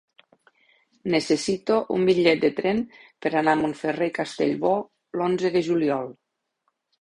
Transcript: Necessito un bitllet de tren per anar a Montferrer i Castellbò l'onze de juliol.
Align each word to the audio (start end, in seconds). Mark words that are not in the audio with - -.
Necessito 1.15 1.75
un 1.95 2.07
bitllet 2.09 2.41
de 2.45 2.49
tren 2.61 2.81
per 3.27 3.33
anar 3.43 3.55
a 3.59 3.61
Montferrer 3.61 4.09
i 4.13 4.15
Castellbò 4.17 4.73
l'onze 5.21 5.53
de 5.59 5.65
juliol. 5.69 6.11